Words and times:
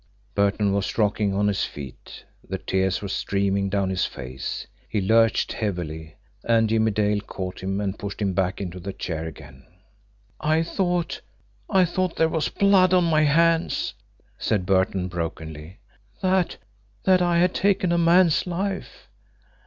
Burton 0.33 0.73
was 0.73 0.97
rocking 0.97 1.31
on 1.35 1.47
his 1.47 1.63
feet, 1.63 2.23
the 2.49 2.57
tears 2.57 3.03
were 3.03 3.07
streaming 3.07 3.69
down 3.69 3.91
his 3.91 4.03
face. 4.07 4.65
He 4.89 4.99
lurched 4.99 5.53
heavily 5.53 6.15
and 6.43 6.67
Jimmie 6.67 6.89
Dale 6.89 7.21
caught 7.21 7.59
him, 7.61 7.79
and 7.79 7.99
pushed 7.99 8.19
him 8.19 8.33
back 8.33 8.59
into 8.59 8.79
the 8.79 8.93
chair 8.93 9.27
again. 9.27 9.63
"I 10.39 10.63
thought 10.63 11.21
I 11.69 11.85
thought 11.85 12.15
there 12.15 12.29
was 12.29 12.49
blood 12.49 12.95
on 12.95 13.03
my 13.03 13.21
hands," 13.25 13.93
said 14.39 14.65
Burton 14.65 15.07
brokenly; 15.07 15.77
"that 16.23 16.57
that 17.03 17.21
I 17.21 17.37
had 17.37 17.53
taken 17.53 17.91
a 17.91 17.99
man's 17.99 18.47
life. 18.47 19.07